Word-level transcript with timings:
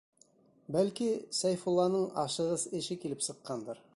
Бәлки, 0.75 1.09
Сәйфулланың 1.41 2.09
ашығыс 2.25 2.67
эше 2.81 3.01
килеп 3.05 3.25
сыҡҡандыр. 3.29 3.87